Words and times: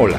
Hola, 0.00 0.18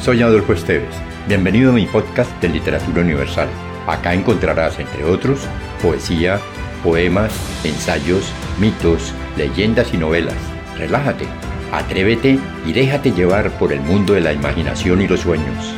soy 0.00 0.22
Adolfo 0.22 0.54
Esteves. 0.54 0.92
Bienvenido 1.28 1.70
a 1.70 1.74
mi 1.74 1.86
podcast 1.86 2.32
de 2.42 2.48
Literatura 2.48 3.02
Universal. 3.02 3.48
Acá 3.86 4.12
encontrarás, 4.12 4.80
entre 4.80 5.04
otros, 5.04 5.46
poesía, 5.80 6.40
poemas, 6.82 7.32
ensayos, 7.64 8.32
mitos, 8.58 9.14
leyendas 9.36 9.94
y 9.94 9.98
novelas. 9.98 10.34
Relájate, 10.76 11.26
atrévete 11.70 12.40
y 12.66 12.72
déjate 12.72 13.12
llevar 13.12 13.52
por 13.52 13.72
el 13.72 13.80
mundo 13.82 14.14
de 14.14 14.20
la 14.20 14.32
imaginación 14.32 15.00
y 15.00 15.06
los 15.06 15.20
sueños. 15.20 15.76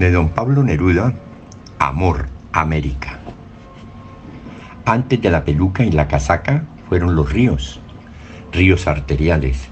De 0.00 0.10
don 0.10 0.30
Pablo 0.30 0.64
Neruda, 0.64 1.14
Amor, 1.78 2.26
América. 2.50 3.20
Antes 4.84 5.22
de 5.22 5.30
la 5.30 5.44
peluca 5.44 5.84
y 5.84 5.92
la 5.92 6.08
casaca 6.08 6.64
fueron 6.88 7.14
los 7.14 7.32
ríos, 7.32 7.80
ríos 8.52 8.86
arteriales, 8.86 9.68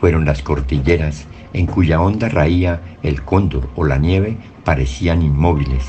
fueron 0.00 0.24
las 0.24 0.42
cordilleras 0.42 1.26
en 1.52 1.66
cuya 1.66 2.00
honda 2.00 2.28
raía 2.28 2.80
el 3.02 3.22
cóndor 3.22 3.70
o 3.76 3.84
la 3.84 3.96
nieve 3.96 4.36
parecían 4.64 5.22
inmóviles, 5.22 5.84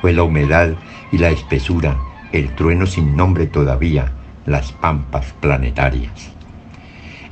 fue 0.00 0.12
la 0.12 0.22
humedad 0.22 0.74
y 1.10 1.18
la 1.18 1.30
espesura, 1.30 1.96
el 2.32 2.54
trueno 2.54 2.86
sin 2.86 3.16
nombre 3.16 3.46
todavía, 3.46 4.12
las 4.46 4.72
pampas 4.72 5.34
planetarias. 5.40 6.30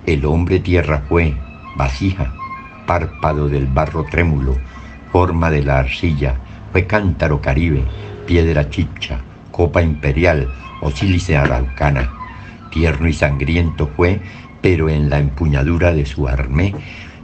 El 0.04 0.24
hombre 0.24 0.60
tierra 0.60 1.04
fue, 1.08 1.34
vasija, 1.76 2.34
párpado 2.86 3.48
del 3.48 3.66
barro 3.66 4.04
trémulo, 4.04 4.56
forma 5.12 5.50
de 5.50 5.62
la 5.62 5.78
arcilla, 5.78 6.36
fue 6.72 6.86
cántaro 6.86 7.40
caribe, 7.40 7.84
piedra 8.26 8.68
chicha, 8.68 9.20
copa 9.50 9.82
imperial 9.82 10.48
o 10.80 10.90
sílice 10.90 11.36
araucana. 11.36 12.12
Tierno 12.70 13.08
y 13.08 13.12
sangriento 13.12 13.88
fue, 13.96 14.20
pero 14.66 14.88
en 14.88 15.08
la 15.10 15.20
empuñadura 15.20 15.92
de 15.92 16.04
su 16.06 16.26
armé 16.26 16.74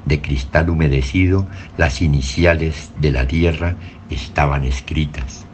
de 0.04 0.22
cristal 0.22 0.70
humedecido 0.70 1.48
las 1.76 2.00
iniciales 2.00 2.92
de 3.00 3.10
la 3.10 3.26
tierra 3.26 3.74
estaban 4.10 4.62
escritas. 4.62 5.44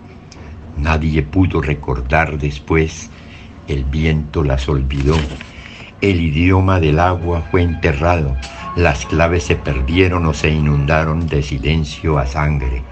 Nadie 0.77 1.23
pudo 1.23 1.63
recordar 1.63 2.37
después, 2.37 3.09
el 3.69 3.85
viento 3.85 4.45
las 4.45 4.69
olvidó, 4.69 5.17
el 6.03 6.21
idioma 6.21 6.79
del 6.79 7.01
agua 7.01 7.41
fue 7.51 7.63
enterrado, 7.63 8.37
las 8.77 9.07
claves 9.07 9.45
se 9.45 9.57
perdieron 9.57 10.27
o 10.27 10.35
se 10.35 10.51
inundaron 10.51 11.27
de 11.27 11.43
silencio 11.43 12.19
a 12.19 12.27
sangre. 12.27 12.83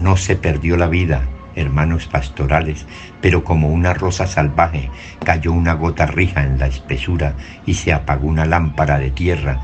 No 0.00 0.18
se 0.18 0.36
perdió 0.36 0.76
la 0.76 0.88
vida, 0.88 1.26
hermanos 1.56 2.06
pastorales, 2.06 2.86
pero 3.20 3.44
como 3.44 3.68
una 3.68 3.94
rosa 3.94 4.26
salvaje 4.26 4.90
cayó 5.24 5.52
una 5.52 5.74
gota 5.74 6.06
rija 6.06 6.44
en 6.44 6.58
la 6.58 6.66
espesura 6.66 7.34
y 7.66 7.74
se 7.74 7.92
apagó 7.92 8.28
una 8.28 8.46
lámpara 8.46 8.98
de 8.98 9.10
tierra. 9.10 9.60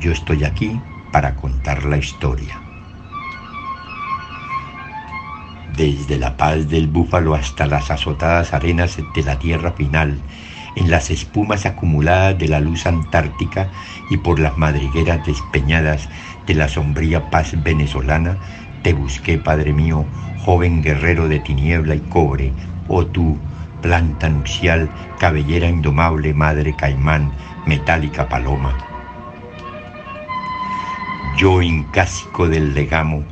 Yo 0.00 0.12
estoy 0.12 0.44
aquí 0.44 0.80
para 1.12 1.36
contar 1.36 1.84
la 1.84 1.98
historia. 1.98 2.60
Desde 5.76 6.18
la 6.18 6.36
paz 6.36 6.68
del 6.68 6.88
búfalo 6.88 7.34
hasta 7.34 7.66
las 7.66 7.90
azotadas 7.90 8.52
arenas 8.52 8.98
de 9.14 9.22
la 9.22 9.38
tierra 9.38 9.72
final, 9.72 10.18
en 10.76 10.90
las 10.90 11.10
espumas 11.10 11.66
acumuladas 11.66 12.38
de 12.38 12.48
la 12.48 12.60
luz 12.60 12.86
antártica 12.86 13.70
y 14.10 14.18
por 14.18 14.38
las 14.38 14.56
madrigueras 14.56 15.24
despeñadas 15.26 16.08
de 16.46 16.54
la 16.54 16.68
sombría 16.68 17.30
paz 17.30 17.52
venezolana, 17.62 18.38
te 18.82 18.92
busqué, 18.94 19.38
Padre 19.38 19.72
mío, 19.72 20.04
joven 20.44 20.82
guerrero 20.82 21.28
de 21.28 21.38
tiniebla 21.38 21.94
y 21.94 22.00
cobre, 22.00 22.52
oh 22.88 23.06
tú, 23.06 23.38
planta 23.80 24.28
nupcial, 24.28 24.90
cabellera 25.18 25.68
indomable, 25.68 26.34
madre 26.34 26.74
caimán, 26.76 27.32
metálica 27.64 28.28
paloma. 28.28 28.76
Yo, 31.36 31.62
incásico 31.62 32.48
del 32.48 32.74
legamo, 32.74 33.22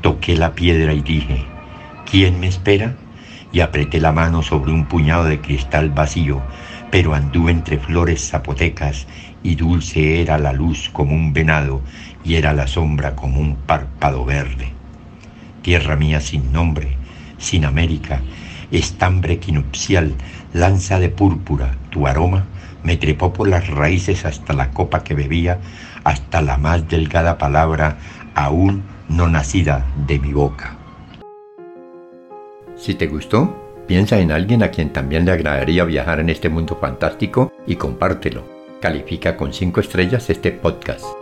toqué 0.00 0.36
la 0.36 0.54
piedra 0.54 0.92
y 0.92 1.02
dije, 1.02 1.44
¿quién 2.08 2.40
me 2.40 2.46
espera? 2.46 2.94
Y 3.52 3.60
apreté 3.60 4.00
la 4.00 4.12
mano 4.12 4.42
sobre 4.42 4.72
un 4.72 4.86
puñado 4.86 5.24
de 5.24 5.40
cristal 5.40 5.90
vacío, 5.90 6.40
pero 6.90 7.14
anduve 7.14 7.50
entre 7.50 7.78
flores 7.78 8.30
zapotecas 8.30 9.08
y 9.42 9.56
dulce 9.56 10.22
era 10.22 10.38
la 10.38 10.52
luz 10.52 10.88
como 10.92 11.14
un 11.14 11.32
venado 11.32 11.80
y 12.24 12.36
era 12.36 12.52
la 12.52 12.68
sombra 12.68 13.16
como 13.16 13.40
un 13.40 13.56
párpado 13.56 14.24
verde 14.24 14.79
tierra 15.62 15.96
mía 15.96 16.20
sin 16.20 16.52
nombre, 16.52 16.96
sin 17.38 17.64
América, 17.64 18.20
estambre 18.70 19.38
quinupcial, 19.38 20.14
lanza 20.52 20.98
de 20.98 21.08
púrpura, 21.08 21.76
tu 21.90 22.06
aroma 22.06 22.46
me 22.82 22.96
trepó 22.96 23.32
por 23.32 23.48
las 23.48 23.68
raíces 23.68 24.24
hasta 24.24 24.52
la 24.52 24.70
copa 24.70 25.04
que 25.04 25.14
bebía, 25.14 25.58
hasta 26.04 26.40
la 26.40 26.56
más 26.56 26.88
delgada 26.88 27.38
palabra 27.38 27.98
aún 28.34 28.82
no 29.08 29.28
nacida 29.28 29.86
de 30.06 30.18
mi 30.18 30.32
boca. 30.32 30.76
Si 32.76 32.94
te 32.94 33.06
gustó, 33.06 33.82
piensa 33.86 34.18
en 34.18 34.32
alguien 34.32 34.62
a 34.62 34.70
quien 34.70 34.92
también 34.92 35.24
le 35.24 35.32
agradaría 35.32 35.84
viajar 35.84 36.20
en 36.20 36.30
este 36.30 36.48
mundo 36.48 36.78
fantástico 36.80 37.52
y 37.66 37.76
compártelo. 37.76 38.44
Califica 38.80 39.36
con 39.36 39.52
5 39.52 39.80
estrellas 39.80 40.30
este 40.30 40.52
podcast. 40.52 41.19